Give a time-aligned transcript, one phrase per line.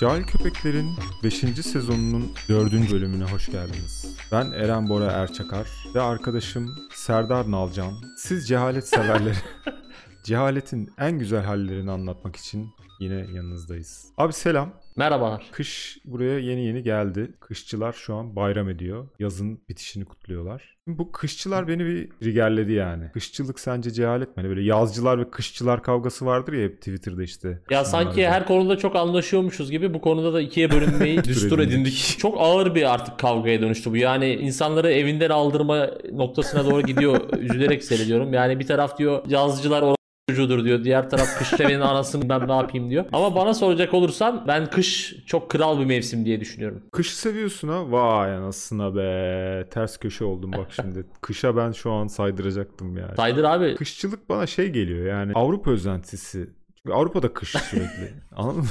[0.00, 0.90] Cahil Köpekler'in
[1.24, 1.34] 5.
[1.62, 2.72] sezonunun 4.
[2.92, 4.16] bölümüne hoş geldiniz.
[4.32, 7.92] Ben Eren Bora Erçakar ve arkadaşım Serdar Nalcan.
[8.18, 9.36] Siz cehalet severleri
[10.22, 12.68] cehaletin en güzel hallerini anlatmak için
[13.00, 14.06] yine yanınızdayız.
[14.16, 14.72] Abi selam.
[14.96, 15.42] Merhabalar.
[15.52, 17.30] Kış buraya yeni yeni geldi.
[17.40, 19.08] Kışçılar şu an bayram ediyor.
[19.18, 20.76] Yazın bitişini kutluyorlar.
[20.86, 23.10] Bu kışçılar beni bir rigerledi yani.
[23.12, 24.34] Kışçılık sence cehalet mi?
[24.36, 27.60] Hani böyle yazcılar ve kışçılar kavgası vardır ya hep Twitter'da işte.
[27.70, 32.16] Ya sanki her konuda çok anlaşıyormuşuz gibi bu konuda da ikiye bölünmeyi düstur edindik.
[32.18, 33.96] Çok ağır bir artık kavgaya dönüştü bu.
[33.96, 37.20] Yani insanları evinden aldırma noktasına doğru gidiyor.
[37.38, 38.32] Üzülerek seyrediyorum.
[38.32, 39.96] Yani bir taraf diyor yazıcılar o
[40.28, 40.84] çocuğudur diyor.
[40.84, 43.04] Diğer taraf kış devinin anasını ben ne yapayım diyor.
[43.12, 46.82] Ama bana soracak olursan ben kış çok kral bir mevsim diye düşünüyorum.
[46.92, 47.92] Kışı seviyorsun ha?
[47.92, 49.68] Vay anasına be.
[49.70, 51.04] Ters köşe oldum bak şimdi.
[51.20, 53.16] Kışa ben şu an saydıracaktım yani.
[53.16, 53.74] Saydır abi.
[53.74, 56.50] Kışçılık bana şey geliyor yani Avrupa özentisi.
[56.76, 58.14] Çünkü Avrupa'da kış sürekli.
[58.36, 58.68] Anladın mı?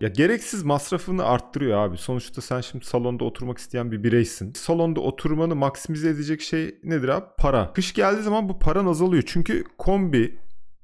[0.00, 1.96] ya gereksiz masrafını arttırıyor abi.
[1.96, 4.52] Sonuçta sen şimdi salonda oturmak isteyen bir bireysin.
[4.52, 7.26] Salonda oturmanı maksimize edecek şey nedir abi?
[7.38, 7.72] Para.
[7.72, 9.22] Kış geldiği zaman bu paran azalıyor.
[9.26, 10.38] Çünkü kombi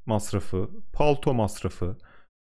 [0.06, 1.96] masrafı, palto masrafı,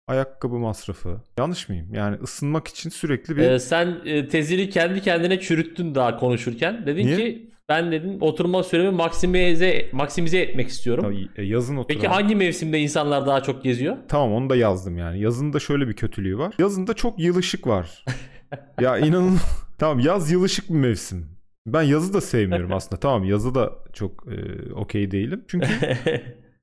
[0.08, 1.22] ayakkabı masrafı.
[1.38, 1.94] Yanlış mıyım?
[1.94, 6.86] Yani ısınmak için sürekli bir Ee, sen e, tezini kendi kendine çürüttün daha konuşurken.
[6.86, 7.18] Dedin Niye?
[7.18, 11.04] ki ben dedin oturma süremi maksimize maksimize etmek istiyorum.
[11.04, 11.96] Tabii, e, yazın oturan.
[11.96, 13.98] Peki hangi mevsimde insanlar daha çok geziyor?
[14.08, 15.20] Tamam onu da yazdım yani.
[15.20, 16.54] Yazında şöyle bir kötülüğü var.
[16.60, 18.06] Yazında çok yılışık var.
[18.82, 19.38] ya inanın
[19.78, 21.36] tamam yaz yılışık bir mevsim.
[21.68, 23.00] Ben yazı da sevmiyorum aslında.
[23.00, 25.46] Tamam yazı da çok e, okey değilim.
[25.48, 25.68] Çünkü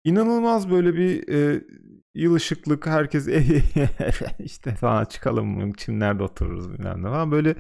[0.04, 1.64] inanılmaz böyle bir e,
[2.14, 3.28] yılışıklık herkes
[4.38, 7.06] işte sana çıkalım mı çimlerde otururuz bilmem ne.
[7.06, 7.32] falan.
[7.32, 7.54] Böyle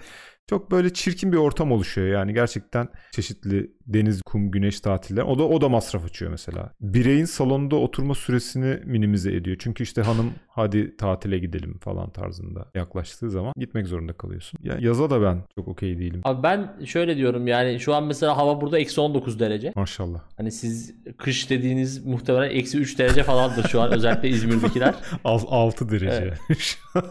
[0.52, 5.22] çok böyle çirkin bir ortam oluşuyor yani gerçekten çeşitli deniz, kum, güneş tatiller.
[5.22, 6.72] O da o da masraf açıyor mesela.
[6.80, 9.56] Bireyin salonda oturma süresini minimize ediyor.
[9.60, 14.58] Çünkü işte hanım hadi tatile gidelim falan tarzında yaklaştığı zaman gitmek zorunda kalıyorsun.
[14.62, 16.20] Ya yaza da ben çok okey değilim.
[16.24, 19.72] Abi ben şöyle diyorum yani şu an mesela hava burada eksi 19 derece.
[19.76, 20.20] Maşallah.
[20.36, 24.94] Hani siz kış dediğiniz muhtemelen eksi 3 derece falandır şu an özellikle İzmir'dekiler.
[25.24, 26.34] 6 derece.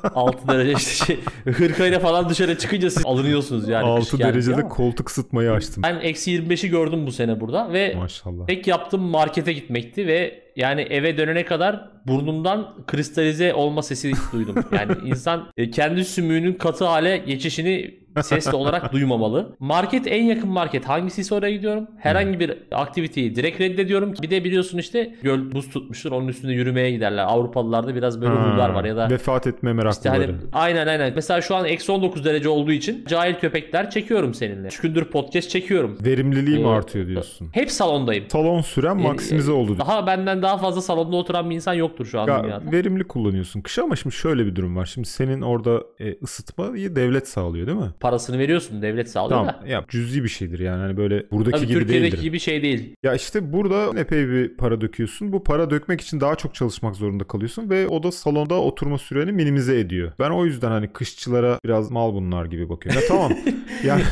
[0.04, 1.20] 6 derece işte şey,
[1.54, 4.00] hırkayla falan dışarı çıkınca siz alınıyorsunuz yani.
[4.00, 5.84] kış 6 geldi derecede koltuk ısıtmayı açtım.
[5.84, 8.48] Ben eksi 25'i gördüm bu sene burada ve Maşallah.
[8.48, 14.56] tek yaptığım markete gitmekti ve yani eve dönene kadar burnumdan kristalize olma sesi duydum.
[14.72, 19.56] Yani insan e, kendi sümüğünün katı hale geçişini sesli olarak duymamalı.
[19.60, 21.88] Market en yakın market hangisiyse oraya gidiyorum.
[21.98, 24.14] Herhangi bir aktiviteyi direkt reddediyorum.
[24.22, 27.24] Bir de biliyorsun işte göl buz tutmuştur onun üstünde yürümeye giderler.
[27.28, 30.22] Avrupalılarda biraz böyle huylar var ya da Vefat etme işte meraklıları.
[30.32, 31.12] hani aynen aynen.
[31.16, 34.68] Mesela şu an eksi 19 derece olduğu için cahil köpekler çekiyorum seninle.
[34.68, 35.98] Üç gündür podcast çekiyorum.
[36.06, 37.50] Verimliliği mi Ee, artıyor diyorsun?
[37.54, 38.26] Hep salondayım.
[38.30, 39.78] Salon süren Yani, maksimize oldu.
[39.80, 42.72] Daha benden daha fazla salonda oturan bir insan yoktur şu an Ya, dünyada.
[42.72, 44.86] verimli kullanıyorsun kışı ama şimdi şöyle bir durum var.
[44.86, 47.92] Şimdi senin orada e, ısıtmayı devlet sağlıyor değil mi?
[48.02, 49.56] Parasını veriyorsun devlet sağlıyor Tamam.
[49.64, 49.68] da.
[49.68, 52.24] Ya cüzi bir şeydir yani hani böyle buradaki Tabii gibi Türkiye'deki değildir.
[52.24, 52.96] gibi şey değil.
[53.04, 55.32] Ya işte burada epey bir para döküyorsun.
[55.34, 59.32] Bu para dökmek için daha çok çalışmak zorunda kalıyorsun ve o da salonda oturma süreni
[59.32, 60.12] minimize ediyor.
[60.20, 63.02] Ben o yüzden hani kışçılara biraz mal bunlar gibi bakıyorum.
[63.02, 63.32] Ya tamam.
[63.84, 64.04] yani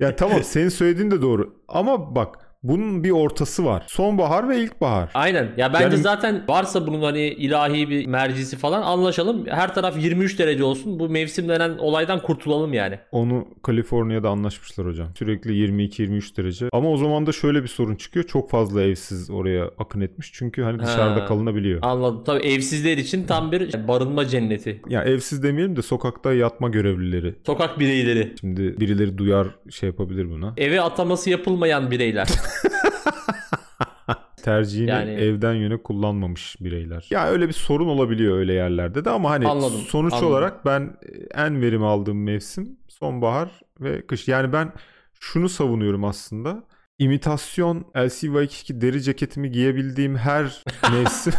[0.00, 1.54] ya tamam senin söylediğin de doğru.
[1.68, 3.84] Ama bak bunun bir ortası var.
[3.86, 5.10] Sonbahar ve ilkbahar.
[5.14, 5.48] Aynen.
[5.56, 9.46] Ya bence Yani- zaten varsa bunun hani ilahi bir mercisi falan anlaşalım.
[9.46, 10.98] Her taraf 23 derece olsun.
[10.98, 12.98] Bu mevsim denen olaydan kurtulalım yani.
[13.12, 15.08] Onu Kaliforniya'da anlaşmışlar hocam.
[15.18, 16.68] Sürekli 22-23 derece.
[16.72, 18.24] Ama o zaman da şöyle bir sorun çıkıyor.
[18.26, 20.30] Çok fazla evsiz oraya akın etmiş.
[20.34, 21.26] Çünkü hani dışarıda Ha.
[21.26, 21.78] kalınabiliyor.
[21.82, 22.22] Anladım.
[22.26, 24.82] Tabii evsizler için tam bir barınma cenneti.
[24.88, 27.34] Ya evsiz demeyelim de sokakta yatma görevlileri.
[27.46, 28.34] Sokak bireyleri.
[28.40, 30.54] Şimdi birileri duyar şey yapabilir buna.
[30.56, 32.26] Eve ataması yapılmayan bireyler.
[34.42, 37.06] Tercihini Yani- evden yöne kullanmamış bireyler.
[37.10, 40.28] Ya öyle bir sorun olabiliyor öyle yerlerde de ama hani Anladım, sonuç anladım.
[40.30, 40.96] olarak ben
[41.34, 43.50] en verim aldığım mevsim sonbahar
[43.80, 44.28] ve kış.
[44.28, 44.72] Yani ben
[45.20, 46.64] şunu savunuyorum aslında.
[46.98, 51.32] İmitasyon LCY2 deri ceketimi giyebildiğim her mevsim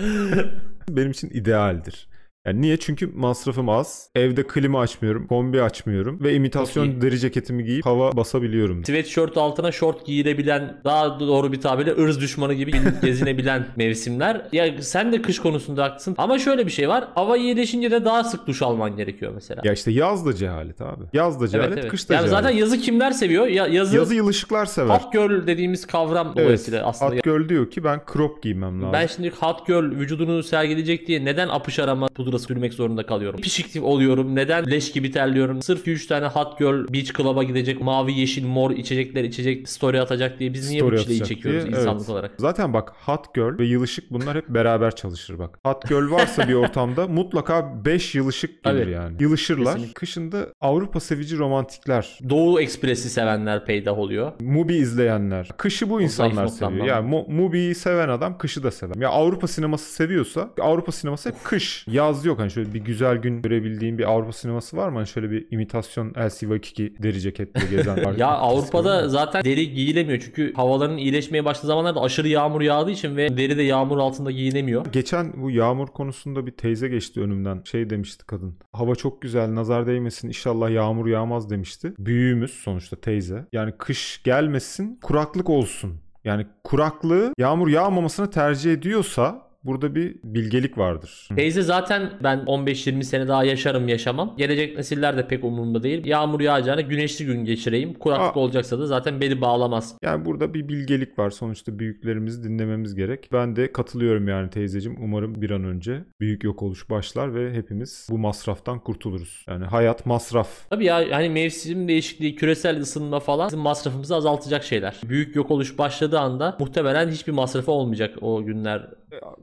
[0.88, 2.08] benim için idealdir.
[2.46, 2.76] Yani niye?
[2.76, 4.08] Çünkü masrafım az.
[4.14, 8.84] Evde klima açmıyorum, kombi açmıyorum ve imitasyon deri ceketimi giyip hava basabiliyorum.
[8.84, 14.46] Sweatshirt altına short giyilebilen, daha doğru bir tabirle ırz düşmanı gibi gezinebilen mevsimler.
[14.52, 16.14] Ya sen de kış konusunda haklısın.
[16.18, 17.04] Ama şöyle bir şey var.
[17.14, 19.62] Hava iyileşince de daha sık duş alman gerekiyor mesela.
[19.64, 21.04] Ya işte yaz da cehalet abi.
[21.12, 21.90] Yaz da cehalet, evet, evet.
[21.90, 22.44] kış da yani cehalet.
[22.44, 23.46] zaten yazı kimler seviyor?
[23.46, 24.94] Ya, yazı, Yazı yılışıklar sever.
[24.94, 26.44] hot girl dediğimiz kavram Evet.
[26.44, 27.16] dolayısıyla aslında.
[27.16, 28.92] Hot girl diyor ki ben crop giymem lazım.
[28.92, 33.40] Ben şimdi hot girl vücudunu sergileyecek diye neden apış arama pudra pudra sürmek zorunda kalıyorum.
[33.40, 34.34] Pişik oluyorum.
[34.34, 34.70] Neden?
[34.70, 35.62] Leş gibi terliyorum.
[35.62, 40.40] Sırf 3 tane hot girl beach club'a gidecek mavi yeşil mor içecekler içecek story atacak
[40.40, 42.10] diye biz niye Story bu çileyi çekiyoruz diye, insanlık evet.
[42.10, 42.30] olarak?
[42.38, 45.58] Zaten bak hot girl ve yılışık bunlar hep beraber çalışır bak.
[45.64, 48.90] Hot girl varsa bir ortamda mutlaka 5 yılışık gelir Tabii.
[48.90, 49.16] yani.
[49.20, 49.72] Yılışırlar.
[49.72, 49.94] Kesinlikle.
[49.94, 54.32] Kışında Avrupa sevici romantikler, Doğu Ekspresi sevenler peydah oluyor.
[54.40, 55.48] Mubi izleyenler.
[55.56, 56.86] Kışı bu insanlar seviyor.
[56.86, 58.94] Yani Mu- Mubi'yi seven adam kışı da sever.
[58.94, 61.84] Ya Avrupa sineması seviyorsa Avrupa sineması hep kış.
[61.88, 62.38] Yaz yok.
[62.38, 64.94] Hani şöyle bir güzel gün görebildiğin bir Avrupa sineması var mı?
[64.94, 67.94] Hani şöyle bir imitasyon Elsie Vakiki deri ceketle gezen.
[68.18, 73.36] Ya Avrupa'da zaten deri giyilemiyor çünkü havaların iyileşmeye başladığı zamanlarda aşırı yağmur yağdığı için ve
[73.36, 74.86] deri de yağmur altında giyinemiyor.
[74.92, 77.62] Geçen bu yağmur konusunda bir teyze geçti önümden.
[77.64, 78.56] Şey demişti kadın.
[78.72, 81.92] Hava çok güzel nazar değmesin inşallah yağmur yağmaz demişti.
[81.98, 83.46] Büyüğümüz sonuçta teyze.
[83.52, 86.00] Yani kış gelmesin kuraklık olsun.
[86.24, 91.28] Yani kuraklığı yağmur yağmamasını tercih ediyorsa burada bir bilgelik vardır.
[91.36, 94.34] Teyze zaten ben 15-20 sene daha yaşarım yaşamam.
[94.38, 96.06] Gelecek nesiller de pek umurumda değil.
[96.06, 97.94] Yağmur yağacağına güneşli gün geçireyim.
[97.94, 98.40] Kuraklık Aa.
[98.40, 99.94] olacaksa da zaten beni bağlamaz.
[100.02, 101.30] Yani burada bir bilgelik var.
[101.30, 103.28] Sonuçta büyüklerimizi dinlememiz gerek.
[103.32, 104.98] Ben de katılıyorum yani teyzeciğim.
[105.02, 109.44] Umarım bir an önce büyük yok oluş başlar ve hepimiz bu masraftan kurtuluruz.
[109.48, 110.70] Yani hayat masraf.
[110.70, 115.00] Tabii ya hani mevsim değişikliği, küresel ısınma falan bizim masrafımızı azaltacak şeyler.
[115.04, 118.90] Büyük yok oluş başladığı anda muhtemelen hiçbir masrafı olmayacak o günler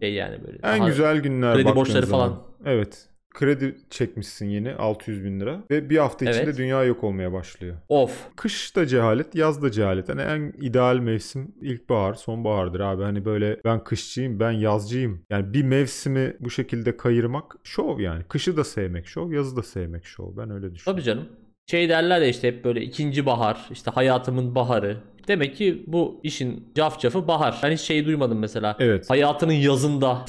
[0.01, 0.57] şey yani böyle.
[0.63, 2.29] En güzel günler kredi borçları zaman.
[2.29, 2.43] falan.
[2.65, 3.07] Evet.
[3.33, 6.57] Kredi çekmişsin yeni 600 bin lira ve bir hafta içinde Evet.
[6.57, 7.75] dünya yok olmaya başlıyor.
[7.89, 8.27] Of.
[8.35, 10.09] Kış da cehalet, yaz da cehalet.
[10.09, 13.03] Hani en ideal mevsim ilkbahar, sonbahardır abi.
[13.03, 15.21] Hani böyle ben kışçıyım, ben yazcıyım.
[15.29, 18.23] Yani bir mevsimi bu şekilde kayırmak şov yani.
[18.23, 20.37] Kışı da sevmek şov, yazı da sevmek şov.
[20.37, 20.83] Ben öyle düşünüyorum.
[20.85, 21.27] Tabii canım.
[21.67, 24.97] Şey derler ya işte hep böyle ikinci bahar, işte hayatımın baharı.
[25.27, 27.59] Demek ki bu işin cafcafı bahar.
[27.63, 28.75] Ben hiç şey duymadım mesela.
[28.79, 29.09] Evet.
[29.09, 30.25] Hayatının yazında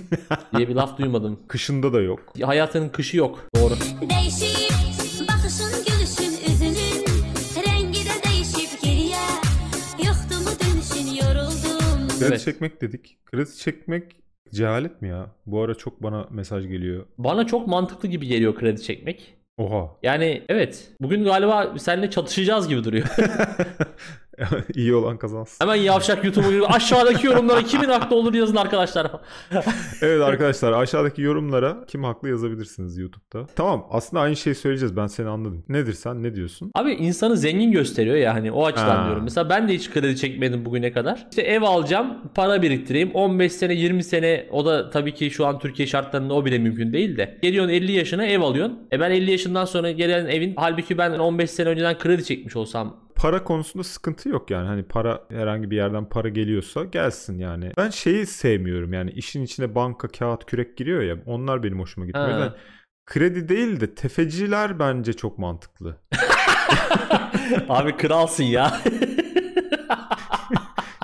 [0.56, 1.40] diye bir laf duymadım.
[1.48, 2.20] Kışında da yok.
[2.42, 3.46] Hayatının kışı yok.
[3.56, 3.74] Doğru.
[4.10, 4.70] Değişik
[5.28, 7.04] bakışın gülüşün üzünün
[7.66, 9.16] Rengi de değişip geriye
[10.06, 12.40] Yoktu mu dönüşün yoruldum Kredi Evet.
[12.40, 13.16] çekmek dedik.
[13.24, 14.04] Kredi çekmek
[14.54, 15.26] cehalet mi ya?
[15.46, 17.06] Bu ara çok bana mesaj geliyor.
[17.18, 19.34] Bana çok mantıklı gibi geliyor kredi çekmek.
[19.58, 19.90] Oha.
[20.02, 20.88] Yani evet.
[21.00, 23.06] Bugün galiba seninle çatışacağız gibi duruyor.
[24.74, 25.64] İyi olan kazansın.
[25.64, 29.10] Hemen yavşak YouTube'u gibi aşağıdaki yorumlara kimin haklı olur yazın arkadaşlar.
[30.02, 33.46] Evet arkadaşlar aşağıdaki yorumlara kim haklı yazabilirsiniz YouTube'da.
[33.56, 35.64] Tamam aslında aynı şeyi söyleyeceğiz ben seni anladım.
[35.68, 36.70] Nedir sen ne diyorsun?
[36.74, 39.06] Abi insanı zengin gösteriyor ya hani o açıdan Ha.
[39.06, 39.24] diyorum.
[39.24, 41.26] Mesela ben de hiç kredi çekmedim bugüne kadar.
[41.30, 43.10] İşte ev alacağım, para biriktireyim.
[43.14, 46.92] 15 sene, 20 sene o da tabii ki şu an Türkiye şartlarında o bile mümkün
[46.92, 47.38] değil de.
[47.42, 48.78] Geliyorsun 50 yaşına ev alıyorsun.
[48.92, 53.05] E ben 50 yaşından sonra gelen evin halbuki ben 15 sene önceden kredi çekmiş olsam
[53.16, 54.66] Para konusunda sıkıntı yok yani.
[54.66, 57.72] Hani para herhangi bir yerden para geliyorsa gelsin yani.
[57.76, 61.16] Ben şeyi sevmiyorum yani işin içine banka, kağıt, kürek giriyor ya.
[61.26, 62.30] Onlar benim hoşuma gitmiyor.
[62.30, 62.34] Ha.
[62.34, 62.52] yüzden
[63.06, 65.96] kredi değil de tefeciler bence çok mantıklı.
[67.68, 68.80] Abi kralsın ya.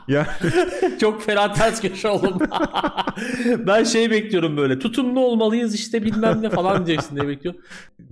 [0.08, 0.26] Ya
[1.00, 2.38] Çok fena ters köşe oldum.
[3.66, 4.78] ben şey bekliyorum böyle.
[4.78, 7.60] Tutumlu olmalıyız işte bilmem ne falan diyeceksin diye bekliyorum.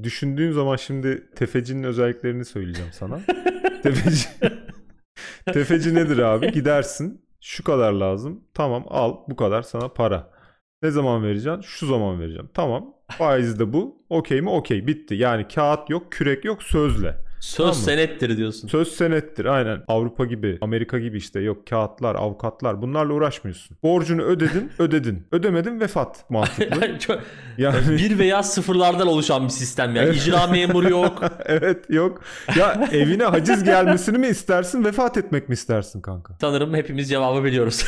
[0.02, 3.20] düşündüğüm zaman şimdi tefecinin özelliklerini söyleyeceğim sana.
[3.82, 4.28] Tefeci
[5.46, 6.52] Tefeci nedir abi?
[6.52, 7.24] Gidersin.
[7.40, 8.44] Şu kadar lazım.
[8.54, 10.30] Tamam al bu kadar sana para.
[10.82, 11.60] Ne zaman vereceksin?
[11.60, 12.48] Şu zaman vereceğim.
[12.54, 12.94] Tamam.
[13.10, 14.04] Faiz de bu.
[14.08, 14.50] Okey mi?
[14.50, 14.86] Okey.
[14.86, 15.14] Bitti.
[15.14, 17.29] Yani kağıt yok, kürek yok, sözle.
[17.40, 17.82] Söz Tamam mı?
[17.82, 18.68] senettir diyorsun.
[18.68, 19.82] Söz senettir aynen.
[19.88, 23.76] Avrupa gibi, Amerika gibi işte yok kağıtlar, avukatlar bunlarla uğraşmıyorsun.
[23.82, 25.26] Borcunu ödedin, ödedin.
[25.32, 26.98] Ödemedin vefat mantıklı.
[26.98, 27.20] Çok-
[27.58, 30.10] Yani bir veya sıfırlardan oluşan bir sistem yani.
[30.16, 31.22] İcra memuru yok.
[31.46, 32.22] evet yok.
[32.56, 36.34] Ya evine haciz gelmesini mi istersin, vefat etmek mi istersin kanka?
[36.40, 37.84] Sanırım hepimiz cevabı biliyoruz.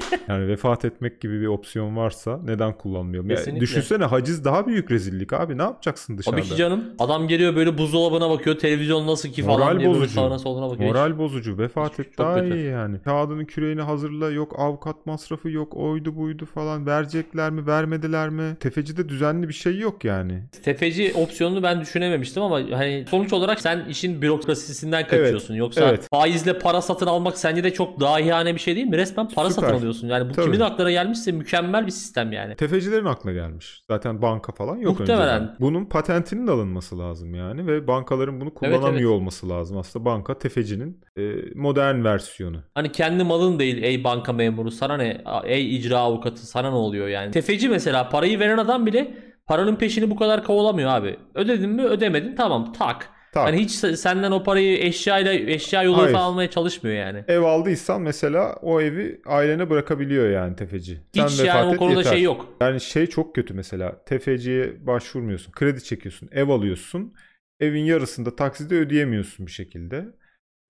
[0.28, 3.30] Yani vefat etmek gibi bir opsiyon varsa neden kullanmayalım?
[3.30, 3.60] Ya Kesinlikle.
[3.60, 5.58] düşünsene haciz daha büyük rezillik abi.
[5.58, 6.40] Ne yapacaksın dışarıda?
[6.40, 6.84] Tabii ki canım.
[6.98, 8.58] Adam geliyor böyle buzdolabına bakıyor.
[8.58, 10.08] Televizyon nasıl ki falan Moral diye bozucu.
[10.14, 10.88] sağına soluna bakıyor.
[10.88, 11.58] Moral bozucu.
[11.58, 12.56] Vefat Hiç- et çok daha kötü.
[12.56, 12.98] iyi yani.
[13.04, 14.30] Kağıdının küreğini hazırla.
[14.30, 15.76] Yok avukat masrafı yok.
[15.76, 16.86] Oydu buydu falan.
[16.86, 18.56] Verecekler mi vermediler mi?
[18.60, 20.42] Tefecide düzenli bir şey yok yani.
[20.62, 25.54] Tefeci opsiyonunu ben düşünememiştim ama hani sonuç olarak sen işin bürokrasisinden kaçıyorsun.
[25.54, 26.06] Yoksa evet.
[26.10, 28.96] faizle para satın almak sence de çok dahiyane bir şey değil mi?
[28.96, 29.62] Resmen para Süper.
[29.62, 29.83] satın alıyorsun.
[30.02, 30.44] Yani bu Tabii.
[30.44, 32.56] kimin aklına gelmişse mükemmel bir sistem yani.
[32.56, 33.82] Tefecilerin aklına gelmiş.
[33.90, 35.42] Zaten banka falan yok Muhtemelen.
[35.42, 35.56] önceden.
[35.60, 39.20] Bunun patentinin alınması lazım yani ve bankaların bunu kullanamıyor evet.
[39.20, 39.76] olması lazım.
[39.76, 42.62] Aslında banka tefecinin e, modern versiyonu.
[42.74, 47.08] Hani kendi malın değil ey banka memuru sana ne ey icra avukatı sana ne oluyor
[47.08, 47.30] yani.
[47.30, 49.14] Tefeci mesela parayı veren adam bile
[49.46, 51.16] paranın peşini bu kadar kovalamıyor abi.
[51.34, 53.13] Ödedin mi ödemedin tamam tak.
[53.34, 53.46] Tak.
[53.46, 56.14] Hani hiç se- senden o parayı eşyayla eşya yoluyla Hayır.
[56.14, 57.24] falan almaya çalışmıyor yani.
[57.28, 61.00] Ev aldıysan mesela o evi ailene bırakabiliyor yani tefeci.
[61.14, 62.10] Hiç Sen yani vefat o et, konuda yeter.
[62.10, 62.48] şey yok.
[62.60, 64.04] Yani şey çok kötü mesela.
[64.04, 65.52] Tefeciye başvurmuyorsun.
[65.52, 66.28] Kredi çekiyorsun.
[66.32, 67.14] Ev alıyorsun.
[67.60, 70.04] Evin yarısında takside ödeyemiyorsun bir şekilde.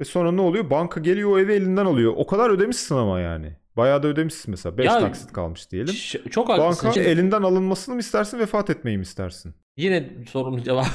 [0.00, 0.70] Ve sonra ne oluyor?
[0.70, 2.12] Banka geliyor o evi elinden alıyor.
[2.16, 3.56] O kadar ödemişsin ama yani.
[3.76, 4.78] Bayağı da ödemişsin mesela.
[4.78, 5.94] 5 Ya- taksit kalmış diyelim.
[6.30, 6.88] Çok haklısın.
[6.88, 9.54] Banka elinden alınmasını mı istersin, vefat etmeyi mi istersin?
[9.76, 10.86] Yine sorunun cevabı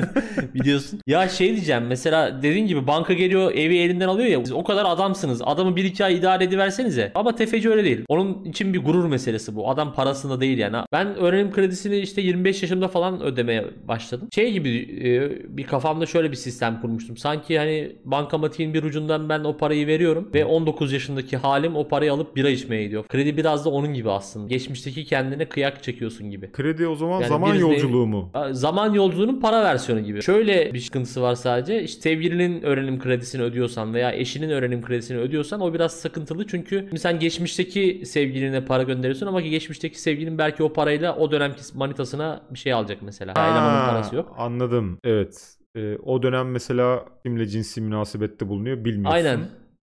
[0.54, 1.00] biliyorsun.
[1.06, 4.84] Ya şey diyeceğim mesela dediğin gibi banka geliyor evi elinden alıyor ya siz o kadar
[4.84, 5.42] adamsınız.
[5.44, 7.12] Adamı bir iki ay idare ediversenize.
[7.14, 8.04] Ama tefeci öyle değil.
[8.08, 9.70] Onun için bir gurur meselesi bu.
[9.70, 10.76] Adam parasında değil yani.
[10.92, 14.28] Ben öğrenim kredisini işte 25 yaşımda falan ödemeye başladım.
[14.34, 14.68] Şey gibi
[15.04, 17.16] e, bir kafamda şöyle bir sistem kurmuştum.
[17.16, 22.12] Sanki hani bankamatiğin bir ucundan ben o parayı veriyorum ve 19 yaşındaki halim o parayı
[22.12, 23.06] alıp bira içmeye gidiyor.
[23.08, 24.48] Kredi biraz da onun gibi aslında.
[24.48, 26.52] Geçmişteki kendine kıyak çekiyorsun gibi.
[26.52, 28.25] Kredi o zaman Yani zaman yolculuğu mu?
[28.50, 30.22] Zaman yolculuğunun para versiyonu gibi.
[30.22, 31.82] Şöyle bir sıkıntısı var sadece.
[31.82, 36.46] İşte sevgilinin öğrenim kredisini ödüyorsan veya eşinin öğrenim kredisini ödüyorsan o biraz sıkıntılı.
[36.46, 41.62] Çünkü sen geçmişteki sevgiline para gönderiyorsun ama ki geçmişteki sevgilin belki o parayla o dönemki
[41.74, 43.32] manitasına bir şey alacak mesela.
[43.32, 44.34] Elemanın Ha, parası yok.
[44.38, 44.98] Anladım.
[45.04, 45.56] Evet.
[45.76, 49.16] Ee, o dönem mesela kimle cinsi münasebette bulunuyor bilmiyorsun.
[49.16, 49.40] Aynen.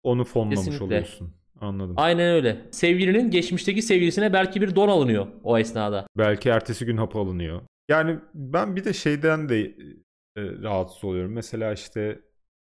[0.04, 0.86] Onu fonlamış Kesinlikle.
[0.86, 1.34] oluyorsun.
[1.62, 1.94] Anladım.
[1.98, 2.58] Aynen öyle.
[2.72, 6.08] Sevgilinin geçmişteki sevgilisine belki bir don alınıyor o esnada.
[6.18, 7.62] Belki ertesi gün hapı alınıyor.
[7.90, 9.74] Yani ben bir de şeyden de e,
[10.38, 11.32] rahatsız oluyorum.
[11.34, 12.22] Mesela işte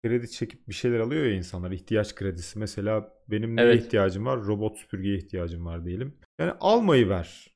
[0.05, 1.71] kredi çekip bir şeyler alıyor ya insanlar.
[1.71, 2.59] ihtiyaç kredisi.
[2.59, 3.85] Mesela benim neye Evet.
[3.85, 4.39] ihtiyacım var?
[4.45, 6.17] Robot süpürgeye ihtiyacım var diyelim.
[6.39, 7.55] Yani almayı ver.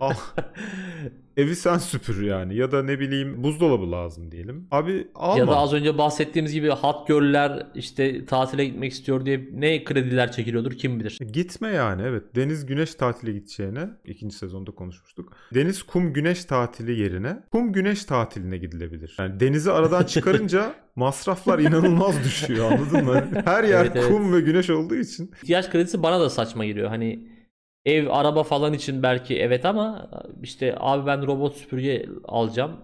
[0.00, 0.12] Al.
[1.36, 2.56] Evi sen süpür yani.
[2.56, 4.66] Ya da ne bileyim buzdolabı lazım diyelim.
[4.70, 5.38] Abi alma.
[5.38, 10.32] Ya da az önce bahsettiğimiz gibi hot girl'ler işte tatile gitmek istiyor diye ne krediler
[10.32, 11.18] çekiliyordur kim bilir.
[11.32, 12.22] Gitme yani evet.
[12.36, 15.32] Deniz güneş tatili gideceğine ikinci sezonda konuşmuştuk.
[15.54, 19.16] Deniz kum güneş tatili yerine kum güneş tatiline gidilebilir.
[19.18, 23.24] Yani denizi aradan çıkarınca masraflar inanılmaz düşüyor anladın mı?
[23.44, 24.08] Her yer Evet, evet.
[24.08, 25.30] kum ve güneş olduğu için.
[25.42, 26.88] İhtiyaç kredisi bana da saçma geliyor.
[26.88, 27.33] Hani
[27.84, 30.10] ev, araba falan için belki evet ama
[30.42, 32.80] işte abi ben robot süpürge alacağım.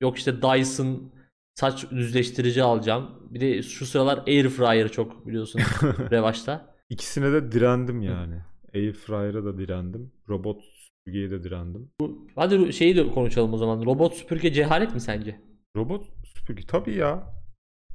[0.00, 1.12] Yok işte Dyson
[1.54, 3.10] saç düzleştirici alacağım.
[3.30, 5.60] Bir de şu sıralar air fryer çok biliyorsun
[6.10, 6.74] revaçta.
[6.90, 8.42] İkisine de direndim yani.
[8.74, 10.12] Airfryer'a da direndim.
[10.28, 11.90] Robot süpürgeye de direndim.
[12.34, 13.84] Hadi şeyi de konuşalım o zaman.
[13.84, 15.40] Robot süpürge cehalet mi sence?
[15.76, 17.34] Robot süpürge tabii ya.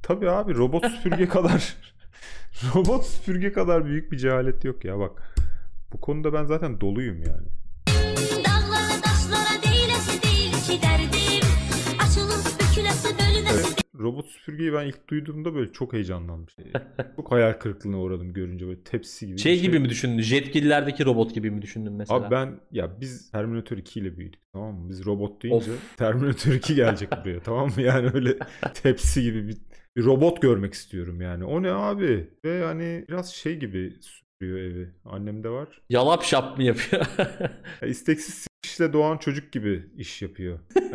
[0.02, 1.76] Tabii abi robot süpürge kadar
[2.74, 5.34] robot süpürge kadar büyük bir cehalet yok ya bak.
[5.92, 7.48] Bu konuda ben zaten doluyum yani.
[8.44, 11.48] Dağlara taşlara değilesi değil ki derdim
[12.00, 16.64] Açılıp bükülesi bölünesi Robot süpürgeyi ben ilk duyduğumda böyle çok heyecanlanmıştım.
[17.16, 19.36] çok hayal kırıklığına uğradım görünce böyle tepsi gibi.
[19.36, 20.22] bir Şey gibi mi düşündün?
[20.22, 22.20] Jetgiller'deki robot gibi mi düşündün mesela?
[22.20, 24.88] Abi ben ya biz Terminator 2 ile büyüdük tamam mı?
[24.90, 25.96] Biz robot deyince Of.
[25.96, 27.82] Terminator 2 gelecek buraya tamam mı?
[27.82, 28.38] Yani öyle
[28.74, 29.56] tepsi gibi bir,
[29.96, 31.44] bir robot görmek istiyorum yani.
[31.44, 32.30] O ne abi?
[32.44, 33.92] Ve yani biraz şey gibi
[34.42, 34.88] süpürüyor evi.
[35.04, 35.68] Annem de var.
[35.88, 37.06] Yalap şap mı yapıyor?
[37.82, 40.58] Ya isteksiz işte doğan çocuk gibi iş yapıyor.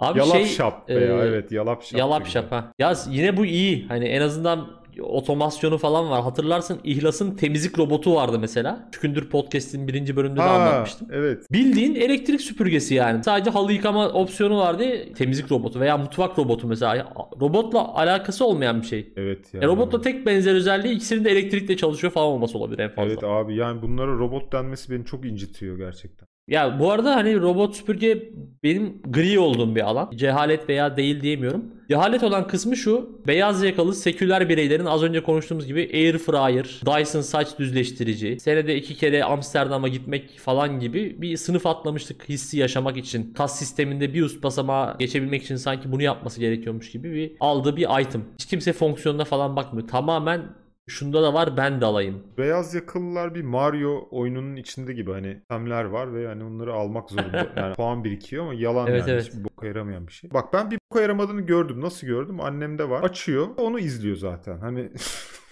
[0.00, 1.98] Abi yalap şey, şap e, veya evet yalap şap.
[1.98, 2.30] Yalap gibi.
[2.30, 2.72] şap ha.
[2.78, 3.88] Ya yine bu iyi.
[3.88, 6.22] Hani en azından otomasyonu falan var.
[6.22, 8.88] Hatırlarsın İhlas'ın temizlik robotu vardı mesela.
[8.92, 11.08] Çükündür Podcast'in birinci bölümünde de Ha, anlatmıştım.
[11.12, 11.46] evet.
[11.52, 13.24] Bildiğin elektrik süpürgesi yani.
[13.24, 14.84] Sadece halı yıkama opsiyonu vardı.
[15.14, 17.12] Temizlik robotu veya mutfak robotu mesela.
[17.40, 19.12] Robotla alakası olmayan bir şey.
[19.16, 19.60] Evet ya.
[19.60, 23.10] E, robotla tek benzer özelliği ikisinin de elektrikle çalışıyor falan olması olabilir en fazla.
[23.12, 26.28] Evet abi yani bunlara robot denmesi beni çok incitiyor gerçekten.
[26.50, 30.10] Ya bu arada hani robot süpürge benim gri olduğum bir alan.
[30.14, 31.64] Cehalet veya değil diyemiyorum.
[31.88, 33.20] Cehalet olan kısmı şu.
[33.26, 38.96] Beyaz yakalı seküler bireylerin az önce konuştuğumuz gibi air fryer, Dyson saç düzleştirici, senede iki
[38.96, 43.32] kere Amsterdam'a gitmek falan gibi bir sınıf atlamıştık hissi yaşamak için.
[43.34, 48.00] Kas sisteminde bir üst basamağa geçebilmek için sanki bunu yapması gerekiyormuş gibi bir aldığı bir
[48.00, 48.24] item.
[48.38, 49.88] Hiç kimse fonksiyonuna falan bakmıyor.
[49.88, 50.42] Tamamen
[50.90, 52.22] şunda da var ben de alayım.
[52.38, 57.46] Beyaz yakalılar bir Mario oyununun içinde gibi hani temler var ve hani onları almak zorunda.
[57.56, 59.26] Yani puan birikiyor ama yalan Evet, yani evet.
[59.26, 60.30] hiçbir boka yaramayan bir şey.
[60.30, 61.80] Bak ben bir boka yaramadığını gördüm.
[61.80, 62.40] Nasıl gördüm?
[62.40, 63.02] Annemde var.
[63.02, 63.48] Açıyor.
[63.56, 64.58] Onu izliyor zaten.
[64.58, 64.90] Hani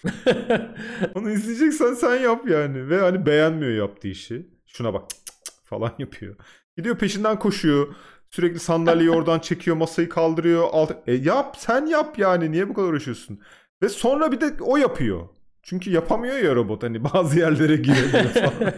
[1.14, 2.88] onu izleyeceksen sen yap yani.
[2.88, 4.47] Ve hani beğenmiyor yaptığı işi.
[4.66, 6.37] Şuna bak cık cık cık falan yapıyor.
[6.76, 7.95] Gidiyor peşinden koşuyor.
[8.30, 10.68] Sürekli sandalyeyi oradan çekiyor, masayı kaldırıyor.
[10.73, 10.92] Alt...
[11.07, 12.52] E yap, sen yap yani.
[12.52, 13.40] Niye bu kadar uğraşıyorsun?
[13.82, 15.28] Ve sonra bir de o yapıyor.
[15.62, 18.73] Çünkü yapamıyor ya robot hani bazı yerlere giremiyor falan.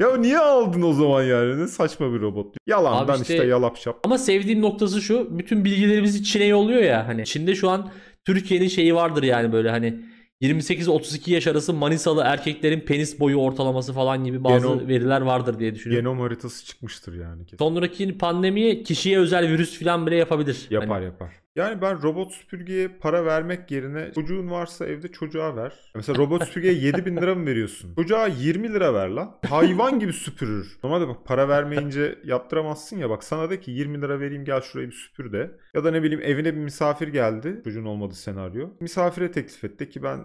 [0.00, 1.62] ya niye aldın o zaman yani?
[1.62, 2.56] Ne saçma bir robot.
[2.66, 4.00] Yalandan Abi işte, işte- yalap şap.
[4.04, 5.38] Ama sevdiğim noktası şu.
[5.38, 7.08] Bütün bilgilerimizi Çin'e yolluyor ya.
[7.08, 7.90] Hani Çin'de şu an
[8.24, 10.00] Türkiye'nin şeyi vardır yani böyle hani
[10.42, 15.74] 28-32 yaş arası Manisalı erkeklerin penis boyu ortalaması falan gibi bazı Genom- veriler vardır diye
[15.74, 16.04] düşünüyorum.
[16.04, 17.44] Genom haritası çıkmıştır yani.
[17.44, 17.56] kesin.
[17.56, 20.66] Sonraki pandemiye kişiye özel virüs falan bile yapabilir.
[20.70, 21.30] Yapar Hani yapar.
[21.56, 25.72] Yani ben robot süpürgeye para vermek yerine çocuğun varsa evde çocuğa ver.
[25.94, 27.94] Mesela robot süpürgeye 7 bin lira mı veriyorsun?
[27.94, 29.36] Çocuğa 20 lira ver lan.
[29.48, 30.78] Hayvan gibi süpürür.
[30.84, 34.88] Normalde bak para vermeyince yaptıramazsın ya bak sana de ki 20 lira vereyim gel şurayı
[34.88, 35.50] bir süpür de.
[35.74, 37.60] Ya da ne bileyim evine bir misafir geldi.
[37.64, 38.68] Çocuğun olmadığı senaryo.
[38.80, 40.18] Misafire teklif etti ki ben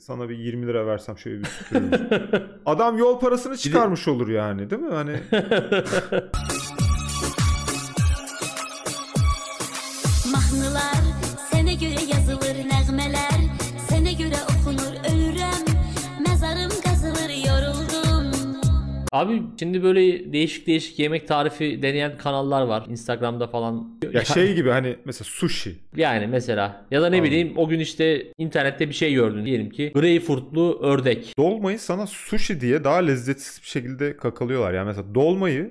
[0.00, 1.90] sana bir 20 lira versem şöyle bir süpürür.
[2.66, 4.90] Adam yol parasını çıkarmış olur yani değil mi?
[4.90, 5.16] Hani
[19.12, 22.86] Abi şimdi böyle değişik değişik yemek tarifi deneyen kanallar var.
[22.90, 23.90] Instagram'da falan.
[24.12, 25.74] ya şey gibi hani mesela sushi.
[25.96, 27.24] Yani mesela ya da ne Anladım.
[27.24, 31.34] bileyim o gün işte internette bir şey gördün diyelim ki greyfurtlu ördek.
[31.38, 34.72] Dolmayı sana sushi diye daha lezzetsiz bir şekilde kakalıyorlar.
[34.74, 35.70] Yani mesela dolmayı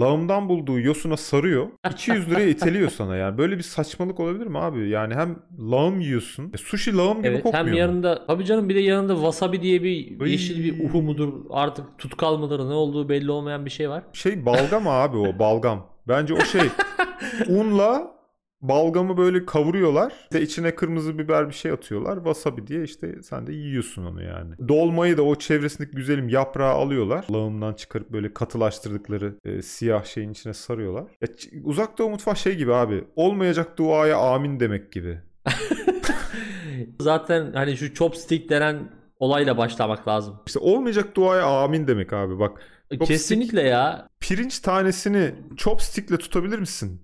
[0.00, 1.66] lağımdan bulduğu yosuna sarıyor.
[1.92, 3.38] 200 liraya iteliyor sana yani.
[3.38, 4.88] Böyle bir saçmalık olabilir mi abi?
[4.88, 5.36] Yani hem
[5.70, 6.50] lağım yiyorsun.
[6.54, 7.78] e, sushi lağım gibi Evet kokmuyor hem mu?
[7.78, 10.30] yanında tabii canım bir de yanında wasabi diye bir Ay.
[10.32, 14.02] yeşil bir uhu mudur artık tutkal mıdır ne olduğu belli olmayan bir şey var.
[14.12, 15.86] Şey balgam abi o balgam.
[16.08, 16.62] Bence o şey
[17.48, 18.17] unla
[18.60, 20.12] balgamı böyle kavuruyorlar.
[20.22, 22.16] İşte içine kırmızı biber bir şey atıyorlar.
[22.16, 24.54] Wasabi diye işte sen de yiyorsun onu yani.
[24.68, 27.24] Dolmayı da o çevresindeki güzelim yaprağı alıyorlar.
[27.32, 31.04] Lağımdan çıkarıp böyle katılaştırdıkları e, siyah şeyin içine sarıyorlar.
[31.20, 31.28] Ya,
[31.64, 33.04] uzak doğu mutfağı şey gibi abi.
[33.16, 35.18] Olmayacak duaya amin demek gibi.
[37.00, 40.36] Zaten hani şu chopstick denen olayla başlamak lazım.
[40.46, 42.38] İşte olmayacak duaya amin demek abi.
[42.38, 42.60] Bak
[43.04, 44.08] Kesinlikle ya.
[44.20, 47.02] pirinç tanesini chopstickle tutabilir misin?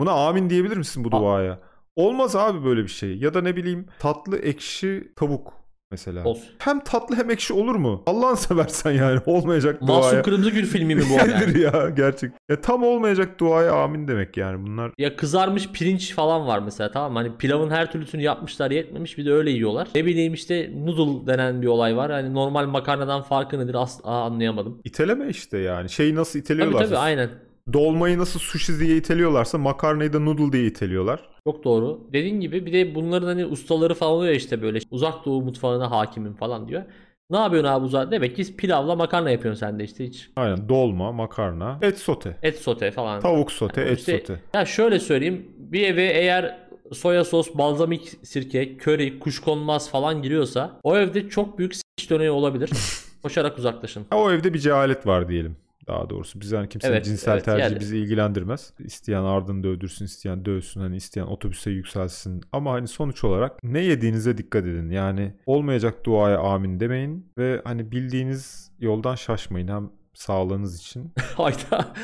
[0.00, 1.58] Buna amin diyebilir misin bu duaya?
[1.96, 3.18] Olmaz abi böyle bir şey.
[3.18, 5.52] Ya da ne bileyim tatlı ekşi tavuk
[5.90, 6.24] mesela.
[6.24, 6.44] Olsun.
[6.58, 8.02] Hem tatlı hem ekşi olur mu?
[8.06, 10.22] Allah'ını seversen yani olmayacak Masum duaya.
[10.22, 11.32] Kırmızıgül filmi mi bu yani?
[11.32, 12.32] Nedir ya gerçek.
[12.50, 14.92] Ya tam olmayacak duaya amin demek yani bunlar.
[14.98, 17.18] Ya kızarmış pirinç falan var mesela tamam mı?
[17.18, 19.88] Hani pilavın her türlüsünü yapmışlar yetmemiş bir de öyle yiyorlar.
[19.94, 22.12] Ne bileyim işte noodle denen bir olay var.
[22.12, 24.80] Hani normal makarnadan farkı nedir asla anlayamadım.
[24.84, 25.90] İteleme işte yani.
[25.90, 26.86] Şeyi nasıl Tabii iteliyorlarsa.
[26.86, 27.30] tabii aynen.
[27.72, 31.20] Dolmayı nasıl sushi diye iteliyorlarsa makarnayı da noodle diye iteliyorlar.
[31.46, 32.00] Çok doğru.
[32.12, 36.34] Dediğin gibi bir de bunların hani ustaları falan oluyor işte böyle uzak doğu mutfağına hakimim
[36.34, 36.82] falan diyor.
[37.30, 38.10] Ne yapıyorsun abi uzak?
[38.12, 40.30] Demek ki pilavla makarna yapıyorsun sen de işte hiç.
[40.36, 42.36] Aynen dolma, makarna, et sote.
[42.42, 43.20] Et sote falan.
[43.20, 44.40] Tavuk sote, et İşte- sote.
[44.54, 45.46] Ya şöyle söyleyeyim.
[45.58, 46.58] Bir eve eğer
[46.92, 52.70] soya sos, balzamik sirke, köri, kuşkonmaz falan giriyorsa o evde çok büyük s*** döneği olabilir.
[53.22, 54.06] Koşarak uzaklaşın.
[54.14, 55.56] O evde bir cehalet var diyelim.
[55.90, 58.72] Daha doğrusu biz yani kimsenin Evet, cinsel evet, tercihi yani- bizi ilgilendirmez.
[58.78, 62.40] İsteyen ardını dövdürsün, isteyen dövsün, hani isteyen otobüse yükselsin.
[62.52, 64.90] Ama hani sonuç olarak ne yediğinize dikkat edin.
[64.90, 71.12] Yani olmayacak duaya amin demeyin ve hani bildiğiniz yoldan şaşmayın hem sağlığınız için.
[71.36, 71.94] Hayda.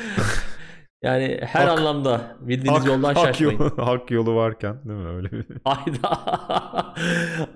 [1.03, 3.59] Yani her Hak- anlamda bildiğiniz yoldan hak şaşmayın.
[3.59, 5.45] yolu, hak yolu varken değil mi öyle bir.
[5.63, 6.09] Hayda.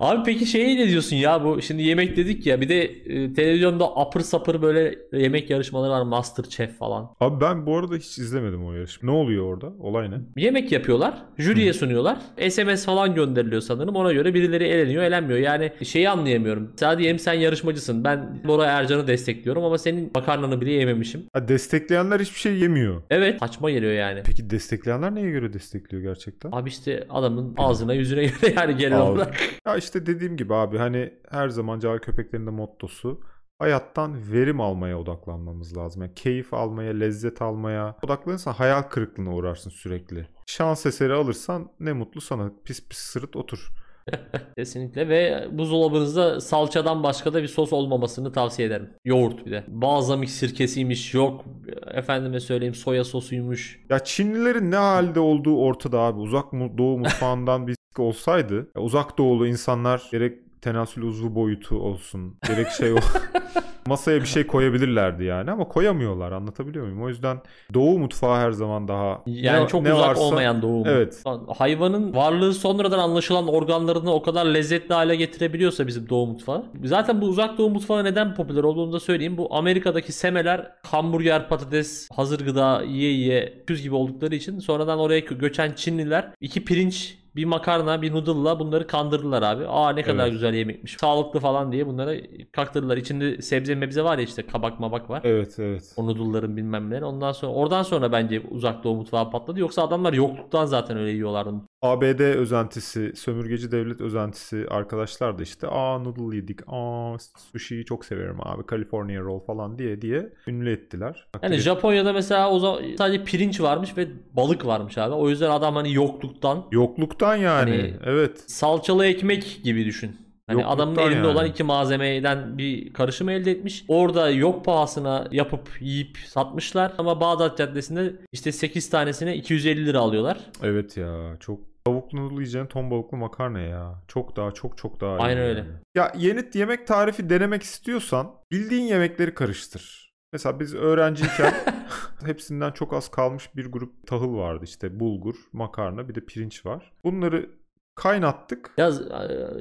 [0.00, 3.96] Abi peki şeyi ne diyorsun ya bu şimdi yemek dedik ya bir de e, televizyonda
[3.96, 7.10] apır sapır böyle yemek yarışmaları var Masterchef falan.
[7.20, 9.12] Abi ben bu arada hiç izlemedim o yarışmayı.
[9.14, 9.72] Ne oluyor orada?
[9.80, 10.14] Olay ne?
[10.36, 11.14] Yemek yapıyorlar.
[11.38, 12.18] Jüriye sunuyorlar.
[12.50, 13.96] SMS falan gönderiliyor sanırım.
[13.96, 15.38] Ona göre birileri eleniyor, elenmiyor.
[15.38, 16.72] Yani şeyi anlayamıyorum.
[16.76, 18.04] Sadece diyelim sen yarışmacısın.
[18.04, 21.22] Ben Bora Ercan'ı destekliyorum ama senin makarnanı bile yememişim.
[21.32, 23.02] Ha, destekleyenler hiçbir şey yemiyor.
[23.10, 23.31] Evet.
[23.38, 24.22] Saçma geliyor yani.
[24.26, 26.52] Peki destekleyenler neye göre destekliyor gerçekten?
[26.52, 29.10] Abi işte adamın ağzına yüzüne göre yani genel Abi.
[29.10, 29.34] olarak.
[29.66, 33.20] Ya işte dediğim gibi abi hani her zaman cahil köpeklerin de mottosu
[33.58, 36.02] hayattan verim almaya odaklanmamız lazım.
[36.02, 40.26] Yani keyif almaya, lezzet almaya odaklanırsan hayal kırıklığına uğrarsın sürekli.
[40.46, 43.72] Şans eseri alırsan ne mutlu sana pis pis sırıt otur.
[44.58, 48.90] Kesinlikle ve buzdolabınızda salçadan başka da bir sos olmamasını tavsiye ederim.
[49.04, 49.64] Yoğurt bir de.
[49.68, 51.44] Balzamik sirkesiymiş yok.
[51.86, 53.80] Efendime söyleyeyim soya sosuymuş.
[53.90, 56.20] Ya Çinlilerin ne halde olduğu ortada abi.
[56.20, 62.92] Uzak doğu mutfağından bir olsaydı uzak doğulu insanlar gerek tenasül uzvu boyutu olsun gerek şey
[62.92, 62.96] o
[63.86, 67.02] masaya bir şey koyabilirlerdi yani ama koyamıyorlar anlatabiliyor muyum?
[67.02, 67.38] O yüzden
[67.74, 70.86] doğu mutfağı her zaman daha Yani ne- çok ne uzak varsa- olmayan doğum.
[70.86, 71.24] Evet.
[71.56, 76.64] Hayvanın varlığı sonradan anlaşılan organlarını o kadar lezzetli hale getirebiliyorsa bizim doğu mutfağı.
[76.84, 79.36] Zaten bu uzak doğu mutfağı neden popüler olduğunu da söyleyeyim.
[79.36, 85.20] Bu Amerika'daki semeler hamburger, patates, hazır gıda yiye yiye küz gibi oldukları için sonradan oraya
[85.20, 89.66] göçen Çinliler iki pirinç bir makarna, bir noodle'la bunları kandırdılar abi.
[89.66, 90.32] Aa ne kadar Evet.
[90.32, 90.96] güzel yemekmiş.
[91.00, 92.96] Sağlıklı falan diye bunları kaktırdılar.
[92.96, 95.20] İçinde sebze mebze var ya işte kabak mabak var.
[95.24, 95.92] Evet evet.
[95.96, 97.04] O noodle'ların bilmem ne.
[97.04, 99.60] Ondan sonra oradan sonra bence uzak doğu mutfağı patladı.
[99.60, 101.54] Yoksa adamlar yokluktan zaten öyle yiyorlardı.
[101.82, 107.16] ABD özentisi, sömürgeci devlet özentisi arkadaşlar da işte aa noodle yedik, aa
[107.52, 111.26] sushi'yi çok severim abi, California roll falan diye diye ünlü ettiler.
[111.42, 115.14] Yani Japonya'da mesela o zaman sadece pirinç varmış ve balık varmış abi.
[115.14, 117.70] O yüzden adam hani yokluktan Yokluktan yani.
[117.70, 118.44] Hani- Evet.
[118.46, 120.16] salçalı ekmek gibi düşün.
[120.46, 121.26] Hani Yokluktan adamın elinde yani.
[121.26, 123.84] olan iki malzemeden bir karışım elde etmiş.
[123.88, 126.92] Orada yok pahasına yapıp yiyip satmışlar.
[126.98, 130.38] Ama Bağdat Caddesi'nde işte 8 tanesine 250 lira alıyorlar.
[130.62, 131.71] Evet ya çok
[132.12, 134.02] tavuklu noodle yiyeceğin ton balıklı makarna ya.
[134.08, 135.20] Çok daha çok çok daha iyi.
[135.20, 135.58] Aynen öyle.
[135.58, 135.70] yani.
[135.94, 140.12] Ya yeni yemek tarifi denemek istiyorsan bildiğin yemekleri karıştır.
[140.32, 141.54] Mesela biz öğrenciyken
[142.24, 144.64] hepsinden çok az kalmış bir grup tahıl vardı.
[144.64, 146.92] İşte bulgur, makarna bir de pirinç var.
[147.04, 147.50] Bunları
[147.94, 148.74] kaynattık.
[148.76, 148.92] Ya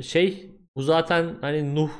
[0.01, 1.91] şey bu zaten hani Nuh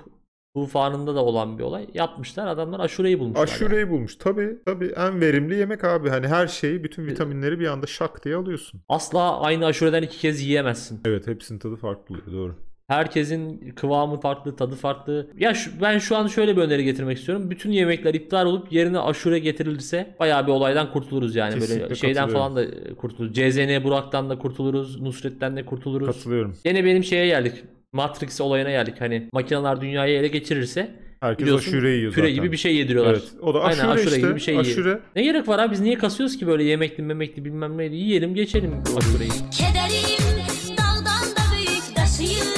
[0.56, 1.88] tufanında da olan bir olay.
[1.94, 3.48] Yapmışlar adamlar aşureyi bulmuşlar.
[3.48, 3.56] yani.
[3.56, 4.16] Aşureyi bulmuş.
[4.16, 6.10] Tabii tabii en verimli yemek abi.
[6.10, 8.82] Hani her şeyi, bütün vitaminleri bir anda şak diye alıyorsun.
[8.90, 11.02] Asla aynı aşureden iki kez yiyemezsin.
[11.06, 12.56] Evet hepsinin tadı farklı oluyor doğru.
[12.88, 15.28] Herkesin kıvamı farklı, tadı farklı.
[15.38, 17.50] Ya şu, ben şu an şöyle bir öneri getirmek istiyorum.
[17.50, 21.54] Bütün yemekler iptal olup yerine aşure getirilirse bayağı bir olaydan kurtuluruz yani.
[21.54, 23.34] Kesinlikle Böyle şeyden falan da kurtuluruz.
[23.36, 25.02] CZN Burak'tan da kurtuluruz.
[25.02, 26.08] Nusret'ten de kurtuluruz.
[26.08, 26.56] Katılıyorum.
[26.66, 27.64] Yine benim şeye geldik.
[27.94, 28.96] Matrix olayına geldik.
[29.00, 32.36] Hani makineler dünyayı ele geçirirse Herkes biliyorsun aşure yiyor püre zaten.
[32.36, 33.12] gibi bir şey yediriyorlar.
[33.14, 33.32] Evet.
[33.42, 34.22] O da Aynen, aşure, aşure işte.
[34.22, 34.66] gibi bir şey yiyor.
[34.66, 35.00] aşure.
[35.16, 37.96] Ne gerek var abi biz niye kasıyoruz ki böyle yemekli memekli bilmem neydi.
[37.96, 39.30] Yiyelim geçelim aşureyi.
[39.30, 42.52] Kederim dağdan da büyük taşıyır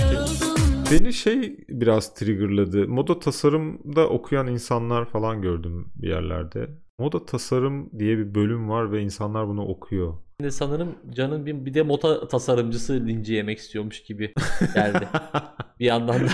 [0.00, 0.58] yoruldum
[0.92, 2.88] Beni şey biraz triggerladı.
[2.88, 6.68] Moda tasarımda okuyan insanlar falan gördüm bir yerlerde.
[6.98, 10.14] Moda tasarım diye bir bölüm var ve insanlar bunu okuyor.
[10.40, 14.34] Şimdi sanırım Can'ın bir, bir de mota tasarımcısı linci yemek istiyormuş gibi
[14.74, 15.08] geldi.
[15.80, 16.30] bir yandan da.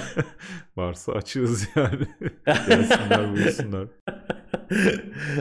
[0.77, 2.07] Varsa açığız yani.
[2.47, 3.89] Gelsinler buyursunlar.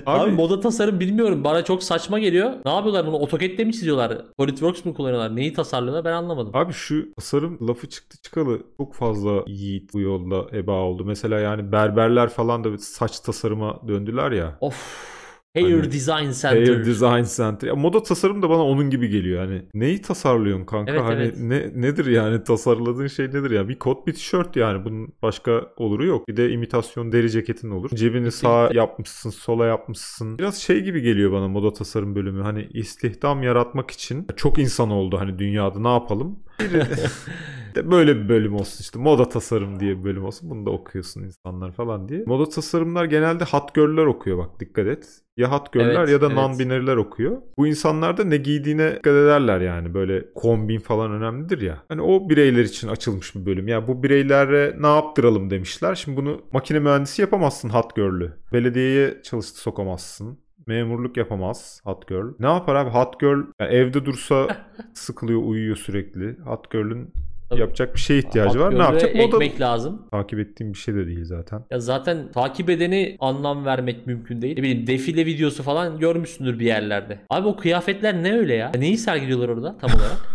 [0.06, 1.44] Abi, Abi- moda tasarım bilmiyorum.
[1.44, 2.52] Bana çok saçma geliyor.
[2.66, 3.16] Ne yapıyorlar bunu?
[3.16, 4.22] AutoCAD'de mi çiziyorlar?
[4.40, 5.36] SolidWorks mu kullanıyorlar?
[5.36, 6.06] Neyi tasarlıyorlar?
[6.06, 6.52] Ben anlamadım.
[6.56, 11.06] Abi şu tasarım lafı çıktı çıkalı çok fazla yiğit bu yolda eba oldu.
[11.06, 14.58] Mesela yani berberler falan da saç tasarıma döndüler ya.
[14.62, 15.13] Of.
[15.56, 16.68] Hair Hani Design Center.
[16.68, 17.68] Hair Design Center.
[17.68, 19.46] Ya moda tasarım da bana onun gibi geliyor.
[19.46, 20.92] Hani neyi tasarlıyorsun kanka?
[20.92, 21.38] Evet, hani evet.
[21.38, 23.70] ne nedir yani tasarladığın şey nedir ya?
[23.70, 24.86] Bir kot bir tişört yani.
[24.86, 26.28] Bunun başka oluru yok.
[26.28, 27.90] Bir de imitasyon deri ceketin olur.
[27.90, 30.40] Cebini sağa yapmışsın, sola yapmışsın.
[30.40, 32.42] Biraz şey gibi geliyor bana moda tasarım bölümü.
[32.42, 36.40] Hani istihdam yaratmak için çok insan oldu hani dünyada ne yapalım?
[37.76, 41.72] Böyle bir bölüm olsun işte moda tasarım diye bir bölüm olsun bunu da okuyorsun insanlar
[41.72, 42.24] falan diye.
[42.26, 45.08] Moda tasarımlar genelde hot girl'ler okuyor bak dikkat et.
[45.38, 46.38] Ya hot girl'ler Evet, ya da evet.
[46.38, 47.38] non-binary'ler okuyor.
[47.58, 51.84] Bu insanlar da ne giydiğine dikkat ederler yani böyle kombin falan önemlidir ya.
[51.90, 53.68] Hani o bireyler için açılmış bir bölüm.
[53.68, 55.96] Ya bu bireylere ne yaptıralım demişler.
[55.96, 58.34] Şimdi bunu makine mühendisi yapamazsın hot girl'ü.
[58.54, 60.43] Belediyeye çalıştı sokamazsın.
[60.68, 62.26] Memurluk yapamaz hot girl.
[62.40, 64.48] Ne yapar abi hot girl yani evde dursa
[64.94, 66.38] sıkılıyor uyuyor sürekli.
[66.46, 67.10] Hot girl'ün
[67.50, 67.60] Tabii.
[67.62, 68.76] yapacak bir şeye ihtiyacı var.
[68.80, 69.16] Ne yapacak?
[69.16, 70.02] Moda Ekmek lazım.
[70.12, 71.64] takip ettiğim bir şey de değil zaten.
[71.72, 74.58] Ya zaten takip edeni anlam vermek mümkün değil.
[74.58, 77.20] Ne bileyim defile videosu falan görmüşsündür bir yerlerde.
[77.30, 78.72] Abi o kıyafetler ne öyle ya?
[78.78, 80.18] Neyi sergiliyorlar orada tam olarak?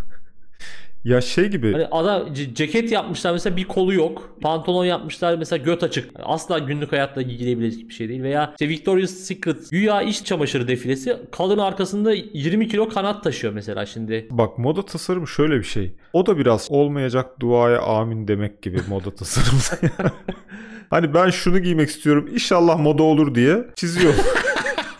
[1.04, 4.30] Ya şey gibi Hani adam ce- ceket yapmışlar mesela bir kolu yok.
[4.42, 6.10] Pantolon yapmışlar mesela göt açık.
[6.22, 8.22] Asla günlük hayatta giyilebilecek bir şey değil.
[8.22, 11.16] Veya işte Victoria's Secret güya iş çamaşırı defilesi.
[11.32, 14.26] Kadın arkasında 20 kilo kanat taşıyor mesela şimdi.
[14.30, 15.92] Bak moda tasarım şöyle bir şey.
[16.12, 19.82] O da biraz olmayacak duaya amin demek gibi moda tasarım.
[20.90, 22.28] hani ben şunu giymek istiyorum.
[22.32, 24.14] İnşallah moda olur diye çiziyor.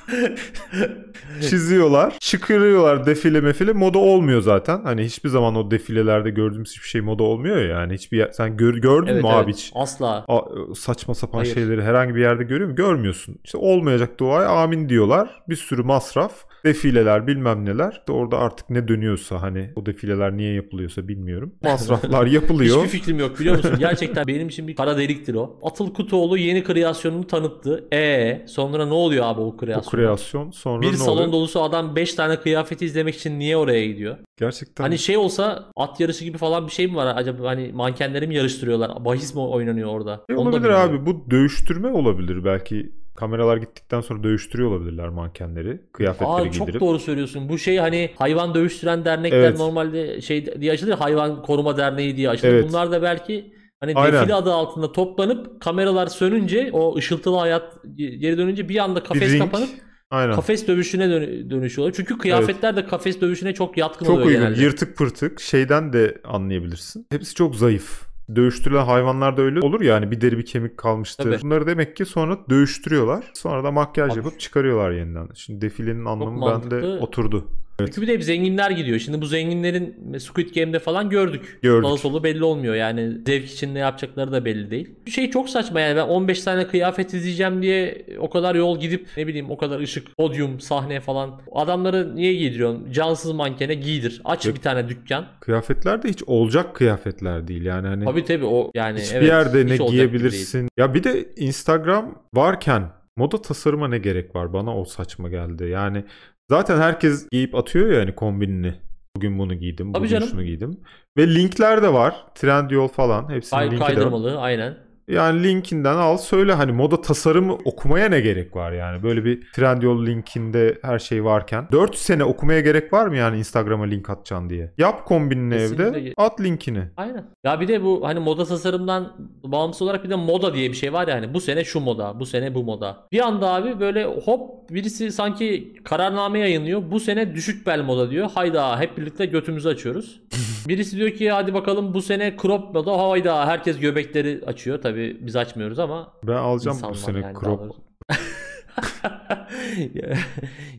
[1.41, 4.83] Çiziyorlar, çıkarıyorlar defile mefile moda olmuyor zaten.
[4.83, 7.95] Hani hiçbir zaman o defilelerde gördüğümüz hiçbir şey moda olmuyor ya yani.
[7.95, 9.45] Hiçbir yer- sen gör, gördün Evet, mü evet.
[9.45, 9.71] abi hiç?
[9.75, 10.25] Asla.
[10.29, 11.55] A- saçma sapan Hayır.
[11.55, 12.77] şeyleri herhangi bir yerde görüyor musun?
[12.77, 13.37] Görmüyorsun.
[13.45, 15.43] İşte olmayacak duaya amin diyorlar.
[15.49, 16.33] Bir sürü masraf,
[16.65, 17.93] defileler bilmem neler.
[17.93, 21.55] İşte orada artık ne dönüyorsa hani o defileler niye yapılıyorsa bilmiyorum.
[21.63, 22.77] Masraflar yapılıyor.
[22.77, 23.75] Hiçbir fikrim yok biliyor musun?
[23.79, 25.59] Gerçekten benim için bir kara deliktir o.
[25.63, 27.85] Atıl Kutuoğlu yeni kreasyonunu tanıttı.
[27.93, 29.91] E sonra ne oluyor abi o o kreasyon?
[29.91, 31.33] kreasyon sonra Bir ne salon oluyor?
[31.33, 34.17] dolusu adam 5 tane kıyafeti izlemek için niye oraya gidiyor?
[34.37, 38.27] Gerçekten Hani şey olsa at yarışı gibi falan bir şey mi var acaba hani mankenleri
[38.27, 39.05] mi yarıştırıyorlar?
[39.05, 40.21] Bahis mi oynanıyor orada?
[40.31, 41.07] şey Onu da olabilir abi.
[41.07, 42.45] Bu dövüştürme olabilir.
[42.45, 45.81] Belki kameralar gittikten sonra dövüştürüyor olabilirler mankenleri.
[45.93, 46.73] Kıyafetleri Aa giydirip.
[46.73, 47.49] çok doğru söylüyorsun.
[47.49, 49.59] Bu şey hani hayvan dövüştüren dernekler Evet.
[49.59, 50.93] normalde şey diye açılır.
[50.93, 52.53] Hayvan koruma derneği diye açılır.
[52.53, 52.65] Evet.
[52.69, 54.21] Bunlar da belki hani Aynen.
[54.21, 59.33] defile adı altında toplanıp kameralar sönünce o ışıltılı hayat geri dönünce bir anda Bir kafes
[59.33, 59.43] ring.
[59.43, 59.69] kapanıp
[60.11, 60.35] Aynen.
[60.35, 61.95] kafes dövüşüne dön- dönüşüyorlar.
[61.97, 64.43] Çünkü kıyafetler de kafes dövüşüne çok yatkın Çok oluyor uygun.
[64.43, 64.63] genelde.
[64.63, 65.41] Yırtık pırtık.
[65.41, 67.07] Şeyden de anlayabilirsin.
[67.13, 68.08] Hepsi çok zayıf.
[68.35, 71.25] Dövüştürülen hayvanlar da öyle olur ya hani bir deri bir kemik kalmıştır.
[71.25, 71.43] Tabii.
[71.43, 73.31] Bunları demek ki sonra dövüştürüyorlar.
[73.35, 74.19] Sonra da makyaj Abi.
[74.19, 75.29] yapıp çıkarıyorlar yeniden.
[75.35, 77.45] Şimdi defilenin anlamı bende mantıklı.
[77.83, 77.95] Oturdu.
[77.95, 78.99] Çünkü bir de hep zenginler gidiyor.
[78.99, 81.59] Şimdi bu zenginlerin Squid Game'de falan gördük.
[81.63, 81.89] Gördük.
[81.89, 82.75] Sağı solu belli olmuyor.
[82.75, 84.91] Yani zevk için ne yapacakları da belli değil.
[85.07, 85.97] Bir şey çok saçma yani.
[85.97, 90.17] Ben 15 tane kıyafet izleyeceğim diye o kadar yol gidip ne bileyim o kadar ışık,
[90.17, 91.41] podyum, sahne falan.
[91.53, 92.93] Adamları niye giydiriyorsun?
[92.93, 94.23] Cansız mankene giydir.
[94.25, 94.57] Aç Yok.
[94.57, 95.27] bir tane dükkan.
[95.41, 98.05] Kıyafetler de hiç olacak kıyafetler değil yani hani.
[98.05, 100.69] Tabii tabii o yani Hiçbir evet, yerde hiç ne gibi giyebilirsin.
[100.77, 102.83] Ya bir de Instagram varken
[103.17, 104.53] moda tasarıma ne gerek var?
[104.53, 105.65] Bana o saçma geldi.
[105.65, 106.05] Yani
[106.51, 108.75] zaten herkes giyip atıyor ya hani kombinini.
[109.17, 110.29] Bugün bunu giydim, Tabii bugün canım.
[110.29, 110.81] şunu giydim.
[111.19, 112.15] Ve linkler de var.
[112.35, 113.29] Trendyol falan.
[113.31, 113.95] Hepsinin Kay- linki de var.
[113.95, 114.79] kaydırmalı aynen.
[115.09, 119.03] Yani linkinden al söyle hani moda tasarımı okumaya ne gerek var yani?
[119.03, 121.69] Böyle bir Trendyol linkinde her şey varken.
[121.73, 124.73] 4 sene okumaya gerek var mı yani Instagram'a link atacaksın diye?
[124.79, 125.85] Yap kombinini Kesinlikle.
[125.85, 126.83] evde, at linkini.
[126.97, 127.25] Aynen.
[127.45, 129.13] Ya bir de bu hani moda tasarımdan
[129.45, 132.21] bağımsız olarak bir de moda diye bir şey var ya hani bu sene şu moda,
[132.21, 132.97] bu sene bu moda.
[133.13, 136.83] Bir anda abi böyle hop birisi sanki kararname yayınlıyor.
[136.91, 138.31] Bu sene düşük bel moda diyor.
[138.35, 140.21] Hayda hep birlikte götümüzü açıyoruz.
[140.69, 143.09] birisi diyor ki hadi bakalım bu sene crop moda.
[143.09, 144.83] Hayda herkes göbekleri açıyor.
[144.83, 147.61] Tabii biz açmıyoruz ama Ben alacağım bu sene yani, crop.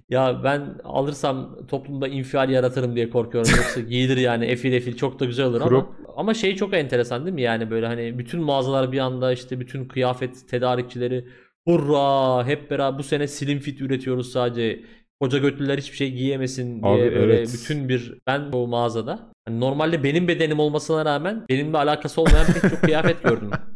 [0.09, 3.51] Ya- ben alırsam toplumda infial yaratırım diye korkuyorum.
[3.57, 5.89] Yoksa giyilir yani efil efil çok da güzel olur ama Crop.
[6.17, 7.41] ama şey çok enteresan değil mi?
[7.41, 11.27] Yani böyle hani bütün mağazalar bir anda işte bütün kıyafet tedarikçileri
[11.67, 14.79] hurra hep beraber bu sene slim fit üretiyoruz sadece.
[15.21, 17.49] Koca götlüler hiçbir şey giyemesin diye Abi böyle evet.
[17.53, 22.71] bütün bir ben o mağazada hani normalde benim bedenim olmasına rağmen benimle alakası olmayan pek
[22.71, 23.51] çok kıyafet gördüm.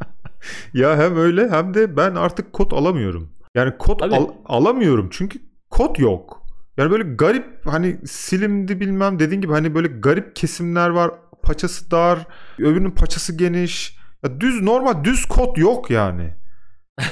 [0.74, 3.30] Ya hem öyle hem de ben artık kot alamıyorum.
[3.56, 4.16] Yani kot Tabii.
[4.16, 6.44] al- alamıyorum çünkü kot yok.
[6.78, 11.12] Yani böyle garip hani silimdi bilmem dediğin gibi hani böyle garip kesimler var.
[11.44, 12.28] Paçası dar,
[12.60, 13.98] öbürünün paçası geniş.
[14.24, 16.34] Ya düz normal düz kot yok yani.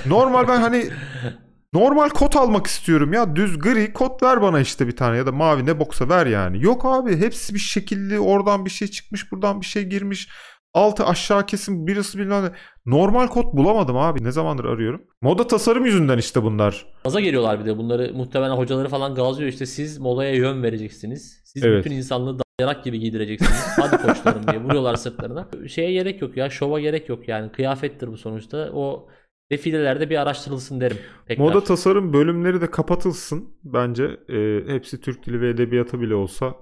[0.06, 0.90] Normal ben hani
[1.74, 3.36] normal kot almak istiyorum ya.
[3.36, 6.64] Düz gri kot ver bana işte bir tane ya da mavi ne boksa ver yani.
[6.64, 10.30] Yok abi hepsi bir şekilli oradan bir şey çıkmış buradan bir şey girmiş.
[10.74, 12.52] Altı aşağı kesim birisi bilmem ne.
[12.86, 14.24] Normal kot bulamadım abi.
[14.24, 15.02] Ne zamandır arıyorum.
[15.22, 16.86] Moda tasarım yüzünden işte bunlar.
[17.04, 21.42] Gaza geliyorlar bir de bunları muhtemelen hocaları falan gazlıyor işte siz modaya yön vereceksiniz.
[21.46, 21.86] Siz Evet.
[21.86, 23.68] bütün insanlığı dayarak gibi giydireceksiniz.
[23.78, 25.48] Hadi koçlarım diye vuruyorlar sırtlarına.
[25.68, 28.70] Şeye gerek yok ya şova gerek yok yani kıyafettir bu sonuçta.
[28.74, 29.08] O
[29.52, 30.98] defilelerde bir araştırılsın derim.
[31.28, 31.44] Tekrar.
[31.44, 33.50] Moda tasarım bölümleri de kapatılsın.
[33.64, 36.56] Bence e, hepsi Türk dili ve edebiyatı bile olsa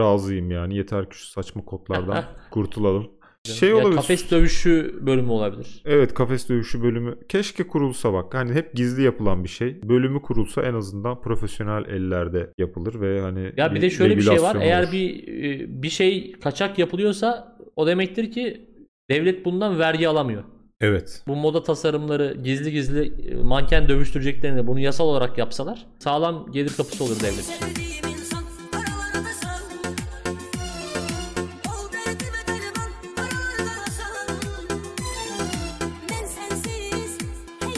[0.00, 0.76] razıyım yani.
[0.76, 3.10] Yeter ki şu saçma kodlardan kurtulalım.
[3.44, 3.96] Şey Ya olabilir.
[3.96, 5.82] Kafes dövüşü bölümü olabilir.
[5.84, 9.82] Evet kafes dövüşü bölümü keşke kurulsa bak hani hep gizli yapılan bir şey.
[9.82, 14.30] Bölümü kurulsa en azından profesyonel ellerde yapılır ve hani Ya bir de şöyle bir şey
[14.30, 14.36] var.
[14.36, 14.92] regülasyon Eğer olur.
[14.92, 18.60] bir e, bir şey kaçak yapılıyorsa o demektir ki
[19.10, 20.44] devlet bundan vergi alamıyor.
[20.80, 21.22] Evet.
[21.28, 27.04] Bu moda tasarımları gizli gizli e, manken dövüştüreceklerini bunu yasal olarak yapsalar sağlam gelir kapısı
[27.04, 28.11] olur devlet için.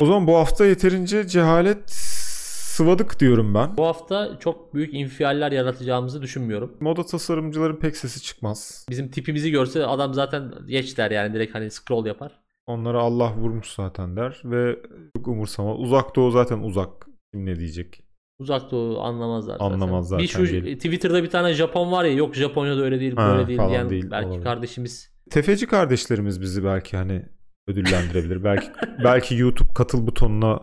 [0.01, 3.77] O zaman bu hafta yeterince cehalet sıvadık diyorum ben.
[3.77, 6.77] Bu hafta çok büyük infialler yaratacağımızı düşünmüyorum.
[6.81, 8.87] Moda tasarımcıların pek sesi çıkmaz.
[8.91, 12.33] Bizim tipimizi görse adam zaten geç der yani direkt hani scroll yapar.
[12.67, 14.77] Onlara Allah vurmuş zaten der ve
[15.17, 15.77] çok umursamaz.
[15.81, 17.07] Uzak doğu zaten uzak.
[17.33, 18.01] Kim ne diyecek?
[18.39, 19.75] Uzak doğu anlamazlar zaten.
[19.75, 20.81] Anlamaz Bir şu gelip.
[20.81, 24.11] Twitter'da bir tane Japon var ya yok Japonya'da öyle değil Ha, böyle değil diyen değil,
[24.11, 24.45] belki olabilir.
[24.45, 25.15] kardeşimiz.
[25.31, 27.23] Tefeci kardeşlerimiz bizi belki hani
[27.67, 28.45] ödüllendirebilir.
[28.45, 28.67] belki
[29.05, 30.61] belki YouTube katıl butonuna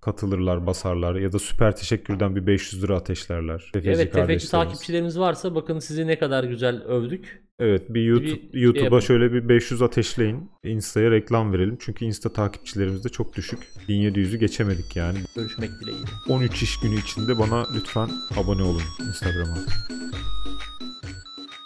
[0.00, 3.70] katılırlar, basarlar ya da süper teşekkürden bir 500 lira ateşlerler.
[3.72, 7.44] Tefeci evet tefeci takipçilerimiz varsa bakın sizi ne kadar güzel övdük.
[7.58, 9.00] Evet bir YouTube şey YouTube'a yapın.
[9.00, 10.50] şöyle bir 500 ateşleyin.
[10.64, 11.76] Insta'ya reklam verelim.
[11.80, 13.58] Çünkü Insta takipçilerimiz de çok düşük.
[13.88, 15.18] 1700'ü geçemedik yani.
[15.36, 16.06] Görüşmek dileğiyle.
[16.28, 19.56] 13 iş günü içinde bana lütfen abone olun Instagram'a.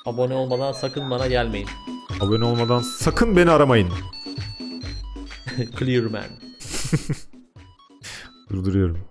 [0.06, 1.68] Abone olmadan sakın bana gelmeyin.
[2.20, 3.88] Abone olmadan sakın beni aramayın.
[5.66, 6.24] Clear man.
[8.50, 9.07] Durduruyorum.